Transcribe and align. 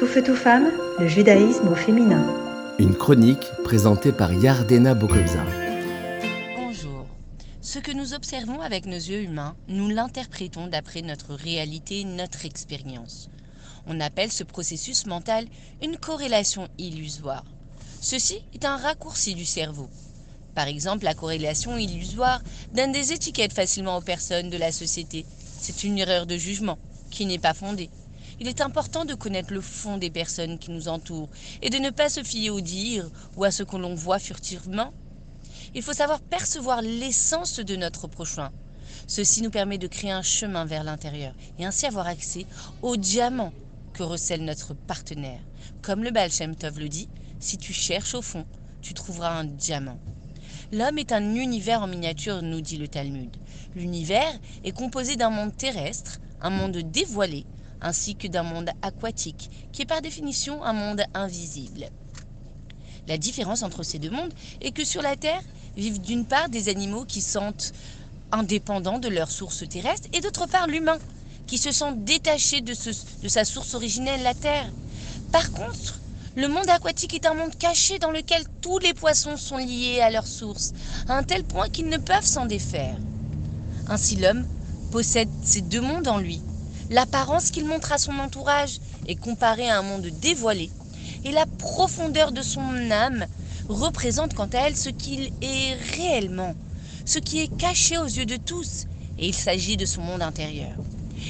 Tout 0.00 0.06
feu, 0.06 0.22
tout 0.22 0.34
femme, 0.34 0.70
le 0.98 1.06
judaïsme 1.06 1.68
au 1.68 1.74
féminin. 1.74 2.24
Une 2.78 2.94
chronique 2.94 3.44
présentée 3.64 4.12
par 4.12 4.32
Yardena 4.32 4.94
Bokobza. 4.94 5.44
Bonjour. 6.56 7.04
Ce 7.60 7.78
que 7.78 7.92
nous 7.92 8.14
observons 8.14 8.62
avec 8.62 8.86
nos 8.86 8.94
yeux 8.94 9.20
humains, 9.20 9.56
nous 9.68 9.90
l'interprétons 9.90 10.68
d'après 10.68 11.02
notre 11.02 11.34
réalité, 11.34 12.04
notre 12.04 12.46
expérience. 12.46 13.28
On 13.86 14.00
appelle 14.00 14.32
ce 14.32 14.42
processus 14.42 15.04
mental 15.04 15.44
une 15.82 15.98
corrélation 15.98 16.66
illusoire. 16.78 17.44
Ceci 18.00 18.38
est 18.54 18.64
un 18.64 18.78
raccourci 18.78 19.34
du 19.34 19.44
cerveau. 19.44 19.90
Par 20.54 20.66
exemple, 20.66 21.04
la 21.04 21.12
corrélation 21.12 21.76
illusoire 21.76 22.40
donne 22.72 22.92
des 22.92 23.12
étiquettes 23.12 23.52
facilement 23.52 23.98
aux 23.98 24.02
personnes 24.02 24.48
de 24.48 24.56
la 24.56 24.72
société. 24.72 25.26
C'est 25.60 25.84
une 25.84 25.98
erreur 25.98 26.24
de 26.24 26.38
jugement 26.38 26.78
qui 27.10 27.26
n'est 27.26 27.38
pas 27.38 27.52
fondée. 27.52 27.90
Il 28.40 28.48
est 28.48 28.62
important 28.62 29.04
de 29.04 29.14
connaître 29.14 29.52
le 29.52 29.60
fond 29.60 29.98
des 29.98 30.08
personnes 30.08 30.58
qui 30.58 30.70
nous 30.70 30.88
entourent 30.88 31.28
et 31.60 31.68
de 31.68 31.76
ne 31.76 31.90
pas 31.90 32.08
se 32.08 32.22
fier 32.22 32.48
aux 32.48 32.62
dires 32.62 33.10
ou 33.36 33.44
à 33.44 33.50
ce 33.50 33.62
que 33.62 33.76
l'on 33.76 33.94
voit 33.94 34.18
furtivement. 34.18 34.94
Il 35.74 35.82
faut 35.82 35.92
savoir 35.92 36.20
percevoir 36.20 36.80
l'essence 36.80 37.60
de 37.60 37.76
notre 37.76 38.08
prochain. 38.08 38.50
Ceci 39.06 39.42
nous 39.42 39.50
permet 39.50 39.76
de 39.76 39.86
créer 39.86 40.10
un 40.10 40.22
chemin 40.22 40.64
vers 40.64 40.84
l'intérieur 40.84 41.34
et 41.58 41.66
ainsi 41.66 41.84
avoir 41.84 42.06
accès 42.06 42.46
au 42.80 42.96
diamant 42.96 43.52
que 43.92 44.02
recèle 44.02 44.42
notre 44.42 44.72
partenaire. 44.72 45.40
Comme 45.82 46.02
le 46.02 46.10
Baal 46.10 46.32
Shem 46.32 46.56
Tov 46.56 46.78
le 46.78 46.88
dit, 46.88 47.10
si 47.40 47.58
tu 47.58 47.74
cherches 47.74 48.14
au 48.14 48.22
fond, 48.22 48.46
tu 48.80 48.94
trouveras 48.94 49.38
un 49.38 49.44
diamant. 49.44 49.98
L'homme 50.72 50.98
est 50.98 51.12
un 51.12 51.34
univers 51.34 51.82
en 51.82 51.88
miniature, 51.88 52.40
nous 52.40 52.62
dit 52.62 52.78
le 52.78 52.88
Talmud. 52.88 53.36
L'univers 53.74 54.32
est 54.64 54.72
composé 54.72 55.16
d'un 55.16 55.30
monde 55.30 55.54
terrestre, 55.54 56.20
un 56.40 56.50
monde 56.50 56.78
dévoilé, 56.78 57.44
ainsi 57.80 58.16
que 58.16 58.28
d'un 58.28 58.42
monde 58.42 58.70
aquatique, 58.82 59.50
qui 59.72 59.82
est 59.82 59.86
par 59.86 60.02
définition 60.02 60.62
un 60.64 60.72
monde 60.72 61.02
invisible. 61.14 61.88
La 63.06 63.18
différence 63.18 63.62
entre 63.62 63.82
ces 63.82 63.98
deux 63.98 64.10
mondes 64.10 64.32
est 64.60 64.72
que 64.72 64.84
sur 64.84 65.02
la 65.02 65.16
Terre 65.16 65.42
vivent 65.76 66.00
d'une 66.00 66.26
part 66.26 66.48
des 66.48 66.68
animaux 66.68 67.04
qui 67.04 67.20
sentent 67.20 67.72
indépendants 68.32 68.98
de 68.98 69.08
leur 69.08 69.30
source 69.30 69.68
terrestre 69.68 70.08
et 70.12 70.20
d'autre 70.20 70.46
part 70.46 70.66
l'humain 70.66 70.98
qui 71.46 71.58
se 71.58 71.72
sent 71.72 71.92
détaché 71.96 72.60
de, 72.60 72.74
de 73.22 73.28
sa 73.28 73.44
source 73.44 73.74
originelle, 73.74 74.22
la 74.22 74.34
Terre. 74.34 74.70
Par 75.32 75.50
contre, 75.50 76.00
le 76.36 76.46
monde 76.46 76.68
aquatique 76.70 77.14
est 77.14 77.26
un 77.26 77.34
monde 77.34 77.56
caché 77.58 77.98
dans 77.98 78.12
lequel 78.12 78.44
tous 78.60 78.78
les 78.78 78.94
poissons 78.94 79.36
sont 79.36 79.56
liés 79.56 80.00
à 80.00 80.10
leur 80.10 80.26
source, 80.26 80.72
à 81.08 81.16
un 81.16 81.24
tel 81.24 81.42
point 81.42 81.68
qu'ils 81.68 81.88
ne 81.88 81.98
peuvent 81.98 82.24
s'en 82.24 82.46
défaire. 82.46 82.96
Ainsi 83.88 84.14
l'homme 84.14 84.46
possède 84.92 85.28
ces 85.42 85.60
deux 85.60 85.80
mondes 85.80 86.06
en 86.06 86.18
lui. 86.18 86.40
L'apparence 86.90 87.52
qu'il 87.52 87.66
montre 87.66 87.92
à 87.92 87.98
son 87.98 88.18
entourage 88.18 88.80
est 89.06 89.14
comparée 89.14 89.70
à 89.70 89.78
un 89.78 89.82
monde 89.82 90.08
dévoilé, 90.08 90.70
et 91.22 91.30
la 91.30 91.46
profondeur 91.46 92.32
de 92.32 92.42
son 92.42 92.90
âme 92.90 93.26
représente 93.68 94.34
quant 94.34 94.48
à 94.48 94.66
elle 94.66 94.76
ce 94.76 94.88
qu'il 94.88 95.30
est 95.40 95.74
réellement, 95.94 96.56
ce 97.04 97.20
qui 97.20 97.38
est 97.38 97.56
caché 97.56 97.96
aux 97.96 98.06
yeux 98.06 98.26
de 98.26 98.36
tous, 98.36 98.86
et 99.18 99.28
il 99.28 99.34
s'agit 99.34 99.76
de 99.76 99.86
son 99.86 100.02
monde 100.02 100.20
intérieur. 100.20 100.74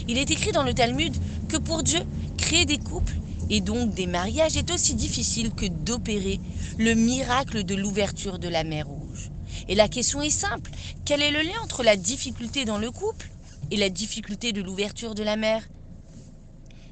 Il 0.08 0.16
est 0.16 0.30
écrit 0.30 0.52
dans 0.52 0.62
le 0.62 0.72
Talmud 0.72 1.14
que 1.46 1.58
pour 1.58 1.82
Dieu, 1.82 2.00
créer 2.38 2.64
des 2.64 2.78
couples 2.78 3.20
et 3.50 3.60
donc 3.60 3.92
des 3.92 4.06
mariages 4.06 4.56
est 4.56 4.70
aussi 4.70 4.94
difficile 4.94 5.52
que 5.52 5.66
d'opérer 5.66 6.40
le 6.78 6.94
miracle 6.94 7.64
de 7.64 7.74
l'ouverture 7.74 8.38
de 8.38 8.48
la 8.48 8.64
mer 8.64 8.86
Rouge. 8.86 9.30
Et 9.68 9.74
la 9.74 9.88
question 9.88 10.22
est 10.22 10.30
simple, 10.30 10.70
quel 11.04 11.20
est 11.20 11.32
le 11.32 11.42
lien 11.42 11.58
entre 11.64 11.82
la 11.82 11.96
difficulté 11.96 12.64
dans 12.64 12.78
le 12.78 12.90
couple 12.90 13.29
et 13.70 13.76
la 13.76 13.88
difficulté 13.88 14.52
de 14.52 14.62
l'ouverture 14.62 15.14
de 15.14 15.22
la 15.22 15.36
mer 15.36 15.62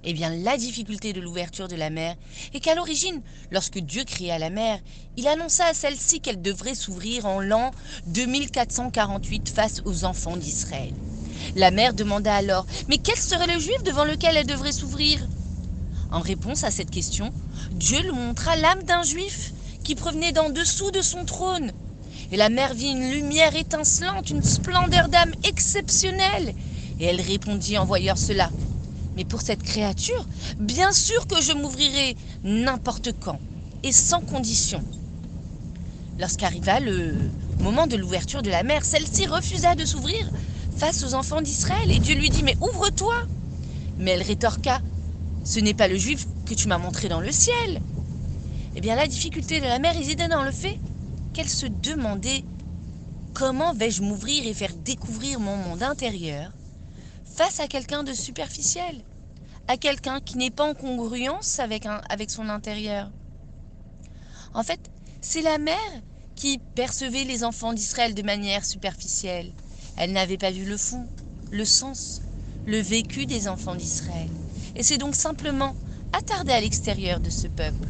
Eh 0.04 0.12
bien, 0.12 0.30
la 0.30 0.56
difficulté 0.56 1.12
de 1.12 1.20
l'ouverture 1.20 1.68
de 1.68 1.76
la 1.76 1.90
mer 1.90 2.14
est 2.54 2.60
qu'à 2.60 2.74
l'origine, 2.74 3.20
lorsque 3.50 3.78
Dieu 3.78 4.04
créa 4.04 4.38
la 4.38 4.50
mer, 4.50 4.78
il 5.16 5.26
annonça 5.26 5.66
à 5.66 5.74
celle-ci 5.74 6.20
qu'elle 6.20 6.40
devrait 6.40 6.74
s'ouvrir 6.76 7.26
en 7.26 7.40
l'an 7.40 7.72
2448 8.06 9.48
face 9.48 9.80
aux 9.84 10.04
enfants 10.04 10.36
d'Israël. 10.36 10.94
La 11.54 11.70
mère 11.70 11.94
demanda 11.94 12.34
alors, 12.34 12.66
mais 12.88 12.98
quel 12.98 13.16
serait 13.16 13.52
le 13.52 13.60
juif 13.60 13.82
devant 13.84 14.04
lequel 14.04 14.36
elle 14.36 14.46
devrait 14.46 14.72
s'ouvrir? 14.72 15.28
En 16.10 16.20
réponse 16.20 16.64
à 16.64 16.70
cette 16.70 16.90
question, 16.90 17.32
Dieu 17.72 18.00
lui 18.02 18.12
montra 18.12 18.56
l'âme 18.56 18.82
d'un 18.84 19.02
juif 19.02 19.52
qui 19.82 19.94
provenait 19.94 20.32
d'en 20.32 20.50
dessous 20.50 20.90
de 20.90 21.02
son 21.02 21.24
trône. 21.24 21.72
Et 22.30 22.36
la 22.36 22.50
mère 22.50 22.74
vit 22.74 22.90
une 22.90 23.10
lumière 23.10 23.56
étincelante, 23.56 24.30
une 24.30 24.42
splendeur 24.42 25.08
d'âme 25.08 25.32
exceptionnelle. 25.44 26.54
Et 27.00 27.06
elle 27.06 27.20
répondit 27.20 27.78
en 27.78 27.86
voyant 27.86 28.16
cela. 28.16 28.50
Mais 29.16 29.24
pour 29.24 29.40
cette 29.40 29.62
créature, 29.62 30.26
bien 30.58 30.92
sûr 30.92 31.26
que 31.26 31.40
je 31.40 31.52
m'ouvrirai 31.52 32.16
n'importe 32.44 33.12
quand 33.18 33.40
et 33.82 33.92
sans 33.92 34.20
condition. 34.20 34.82
Lorsqu'arriva 36.18 36.80
le 36.80 37.14
moment 37.60 37.86
de 37.86 37.96
l'ouverture 37.96 38.42
de 38.42 38.50
la 38.50 38.62
mer, 38.62 38.84
celle-ci 38.84 39.26
refusa 39.26 39.74
de 39.74 39.84
s'ouvrir 39.84 40.28
face 40.76 41.04
aux 41.04 41.14
enfants 41.14 41.40
d'Israël 41.40 41.90
et 41.90 41.98
Dieu 41.98 42.14
lui 42.14 42.28
dit 42.28 42.42
Mais 42.42 42.56
ouvre-toi 42.60 43.14
Mais 43.98 44.12
elle 44.12 44.22
rétorqua 44.22 44.80
Ce 45.44 45.60
n'est 45.60 45.74
pas 45.74 45.88
le 45.88 45.96
juif 45.96 46.26
que 46.44 46.54
tu 46.54 46.68
m'as 46.68 46.78
montré 46.78 47.08
dans 47.08 47.20
le 47.20 47.32
ciel. 47.32 47.80
Eh 48.76 48.80
bien, 48.80 48.96
la 48.96 49.06
difficulté 49.06 49.60
de 49.60 49.66
la 49.66 49.78
mère 49.78 49.94
résidait 49.94 50.28
dans 50.28 50.44
le 50.44 50.52
fait 50.52 50.78
qu'elle 51.38 51.48
se 51.48 51.66
demandait 51.66 52.42
Comment 53.32 53.72
vais-je 53.72 54.02
m'ouvrir 54.02 54.44
et 54.44 54.54
faire 54.54 54.74
découvrir 54.74 55.38
mon 55.38 55.54
monde 55.54 55.84
intérieur 55.84 56.50
face 57.36 57.60
à 57.60 57.68
quelqu'un 57.68 58.02
de 58.02 58.12
superficiel, 58.12 59.04
à 59.68 59.76
quelqu'un 59.76 60.18
qui 60.18 60.36
n'est 60.36 60.50
pas 60.50 60.68
en 60.68 60.74
congruence 60.74 61.60
avec, 61.60 61.86
un, 61.86 62.00
avec 62.08 62.32
son 62.32 62.48
intérieur 62.48 63.08
En 64.52 64.64
fait, 64.64 64.80
c'est 65.20 65.42
la 65.42 65.58
mère 65.58 65.76
qui 66.34 66.58
percevait 66.74 67.22
les 67.22 67.44
enfants 67.44 67.72
d'Israël 67.72 68.14
de 68.14 68.22
manière 68.22 68.64
superficielle. 68.64 69.52
Elle 69.96 70.10
n'avait 70.10 70.38
pas 70.38 70.50
vu 70.50 70.64
le 70.64 70.76
fond, 70.76 71.06
le 71.52 71.64
sens, 71.64 72.20
le 72.66 72.80
vécu 72.80 73.26
des 73.26 73.46
enfants 73.46 73.76
d'Israël. 73.76 74.28
Et 74.74 74.82
c'est 74.82 74.98
donc 74.98 75.14
simplement 75.14 75.76
attardée 76.12 76.52
à 76.52 76.60
l'extérieur 76.60 77.20
de 77.20 77.30
ce 77.30 77.46
peuple. 77.46 77.86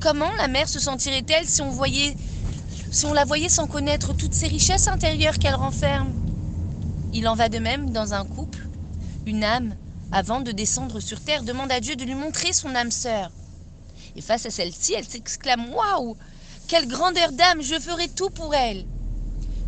Comment 0.00 0.32
la 0.36 0.48
mère 0.48 0.68
se 0.68 0.80
sentirait-elle 0.80 1.46
si 1.46 1.62
on 1.62 1.70
voyait 1.70 2.16
si 2.92 3.06
on 3.06 3.14
la 3.14 3.24
voyait 3.24 3.48
sans 3.48 3.66
connaître 3.66 4.12
toutes 4.12 4.34
ces 4.34 4.46
richesses 4.46 4.86
intérieures 4.86 5.38
qu'elle 5.38 5.54
renferme 5.54 6.12
Il 7.14 7.26
en 7.26 7.34
va 7.34 7.48
de 7.48 7.58
même 7.58 7.90
dans 7.90 8.12
un 8.12 8.24
couple. 8.26 8.68
Une 9.26 9.42
âme, 9.42 9.74
avant 10.12 10.40
de 10.40 10.52
descendre 10.52 11.00
sur 11.00 11.18
terre, 11.18 11.42
demande 11.42 11.72
à 11.72 11.80
Dieu 11.80 11.96
de 11.96 12.04
lui 12.04 12.14
montrer 12.14 12.52
son 12.52 12.74
âme 12.74 12.90
sœur. 12.90 13.30
Et 14.14 14.20
face 14.20 14.44
à 14.44 14.50
celle-ci, 14.50 14.92
elle 14.92 15.08
s'exclame 15.08 15.72
Waouh 15.72 16.16
Quelle 16.68 16.86
grandeur 16.86 17.32
d'âme 17.32 17.62
Je 17.62 17.80
ferai 17.80 18.08
tout 18.10 18.28
pour 18.28 18.54
elle 18.54 18.84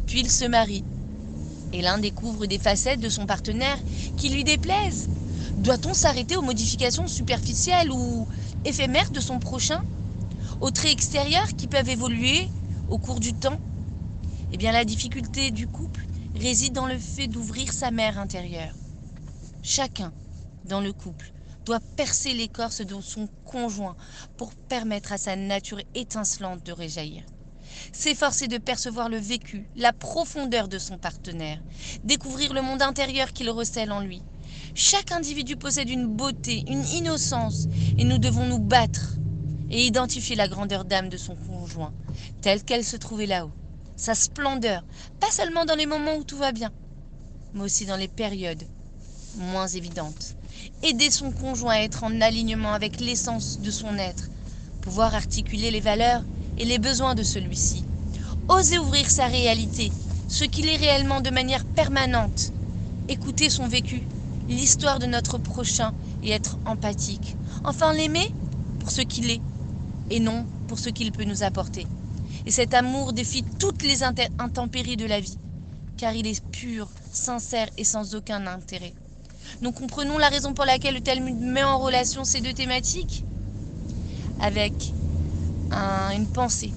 Puis 0.06 0.20
il 0.20 0.30
se 0.30 0.44
marie. 0.44 0.84
Et 1.72 1.80
l'un 1.80 1.96
découvre 1.96 2.44
des 2.44 2.58
facettes 2.58 3.00
de 3.00 3.08
son 3.08 3.24
partenaire 3.24 3.78
qui 4.18 4.28
lui 4.28 4.44
déplaisent. 4.44 5.08
Doit-on 5.56 5.94
s'arrêter 5.94 6.36
aux 6.36 6.42
modifications 6.42 7.08
superficielles 7.08 7.90
ou 7.90 8.28
éphémères 8.66 9.10
de 9.12 9.20
son 9.20 9.38
prochain? 9.38 9.80
Aux 10.60 10.70
traits 10.70 10.92
extérieurs 10.92 11.48
qui 11.56 11.68
peuvent 11.68 11.88
évoluer 11.88 12.48
au 12.88 12.98
cours 12.98 13.20
du 13.20 13.32
temps 13.32 13.58
Eh 14.52 14.56
bien, 14.56 14.72
la 14.72 14.84
difficulté 14.84 15.50
du 15.50 15.66
couple 15.66 16.06
réside 16.34 16.72
dans 16.72 16.86
le 16.86 16.98
fait 16.98 17.26
d'ouvrir 17.26 17.72
sa 17.72 17.90
mère 17.90 18.18
intérieure. 18.18 18.74
Chacun, 19.62 20.12
dans 20.64 20.80
le 20.80 20.92
couple, 20.92 21.32
doit 21.64 21.80
percer 21.96 22.34
l'écorce 22.34 22.82
de 22.82 23.00
son 23.00 23.28
conjoint 23.44 23.96
pour 24.36 24.52
permettre 24.54 25.12
à 25.12 25.18
sa 25.18 25.36
nature 25.36 25.80
étincelante 25.94 26.64
de 26.64 26.72
réjaillir. 26.72 27.22
S'efforcer 27.92 28.46
de 28.46 28.58
percevoir 28.58 29.08
le 29.08 29.16
vécu, 29.16 29.66
la 29.74 29.92
profondeur 29.92 30.68
de 30.68 30.78
son 30.78 30.98
partenaire, 30.98 31.60
découvrir 32.04 32.52
le 32.52 32.62
monde 32.62 32.82
intérieur 32.82 33.32
qu'il 33.32 33.50
recèle 33.50 33.92
en 33.92 34.00
lui. 34.00 34.22
Chaque 34.74 35.12
individu 35.12 35.56
possède 35.56 35.88
une 35.88 36.06
beauté, 36.06 36.64
une 36.68 36.86
innocence, 36.88 37.66
et 37.96 38.04
nous 38.04 38.18
devons 38.18 38.46
nous 38.46 38.58
battre 38.58 39.16
et 39.74 39.86
identifier 39.86 40.36
la 40.36 40.46
grandeur 40.46 40.84
d'âme 40.84 41.08
de 41.08 41.16
son 41.16 41.34
conjoint, 41.34 41.92
telle 42.40 42.62
qu'elle 42.62 42.84
se 42.84 42.96
trouvait 42.96 43.26
là-haut. 43.26 43.50
Sa 43.96 44.14
splendeur, 44.14 44.84
pas 45.18 45.32
seulement 45.32 45.64
dans 45.64 45.74
les 45.74 45.86
moments 45.86 46.14
où 46.14 46.22
tout 46.22 46.38
va 46.38 46.52
bien, 46.52 46.70
mais 47.52 47.62
aussi 47.62 47.84
dans 47.84 47.96
les 47.96 48.06
périodes 48.06 48.62
moins 49.36 49.66
évidentes. 49.66 50.36
Aider 50.84 51.10
son 51.10 51.32
conjoint 51.32 51.74
à 51.74 51.80
être 51.80 52.04
en 52.04 52.20
alignement 52.20 52.72
avec 52.72 53.00
l'essence 53.00 53.58
de 53.60 53.72
son 53.72 53.98
être, 53.98 54.28
pouvoir 54.80 55.12
articuler 55.16 55.72
les 55.72 55.80
valeurs 55.80 56.22
et 56.56 56.64
les 56.64 56.78
besoins 56.78 57.16
de 57.16 57.24
celui-ci. 57.24 57.84
Oser 58.46 58.78
ouvrir 58.78 59.10
sa 59.10 59.26
réalité, 59.26 59.90
ce 60.28 60.44
qu'il 60.44 60.68
est 60.68 60.76
réellement 60.76 61.20
de 61.20 61.30
manière 61.30 61.64
permanente. 61.64 62.52
Écouter 63.08 63.50
son 63.50 63.66
vécu, 63.66 64.04
l'histoire 64.48 65.00
de 65.00 65.06
notre 65.06 65.38
prochain 65.38 65.92
et 66.22 66.30
être 66.30 66.58
empathique. 66.64 67.34
Enfin 67.64 67.92
l'aimer 67.92 68.32
pour 68.78 68.92
ce 68.92 69.00
qu'il 69.00 69.30
est 69.30 69.40
et 70.10 70.20
non 70.20 70.46
pour 70.68 70.78
ce 70.78 70.90
qu'il 70.90 71.12
peut 71.12 71.24
nous 71.24 71.42
apporter. 71.42 71.86
Et 72.46 72.50
cet 72.50 72.74
amour 72.74 73.12
défie 73.12 73.44
toutes 73.58 73.82
les 73.82 74.02
intempéries 74.02 74.96
de 74.96 75.06
la 75.06 75.20
vie, 75.20 75.38
car 75.96 76.14
il 76.14 76.26
est 76.26 76.44
pur, 76.46 76.88
sincère 77.12 77.68
et 77.78 77.84
sans 77.84 78.14
aucun 78.14 78.46
intérêt. 78.46 78.92
Nous 79.60 79.72
comprenons 79.72 80.18
la 80.18 80.28
raison 80.28 80.52
pour 80.54 80.64
laquelle 80.64 80.94
le 80.94 81.00
Talmud 81.00 81.36
met 81.36 81.62
en 81.62 81.78
relation 81.78 82.24
ces 82.24 82.40
deux 82.40 82.52
thématiques 82.52 83.24
avec 84.40 84.72
une 86.14 86.26
pensée 86.26 86.72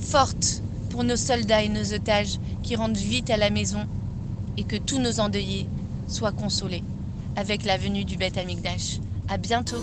forte 0.00 0.62
pour 0.90 1.04
nos 1.04 1.16
soldats 1.16 1.62
et 1.62 1.68
nos 1.68 1.92
otages 1.92 2.38
qui 2.62 2.76
rentrent 2.76 3.00
vite 3.00 3.30
à 3.30 3.36
la 3.36 3.50
maison 3.50 3.86
et 4.56 4.64
que 4.64 4.76
tous 4.76 4.98
nos 4.98 5.20
endeuillés 5.20 5.68
soient 6.06 6.32
consolés 6.32 6.84
avec 7.36 7.64
la 7.64 7.76
venue 7.76 8.04
du 8.04 8.16
Beth 8.16 8.38
Amikdash. 8.38 9.00
À 9.28 9.38
bientôt. 9.38 9.82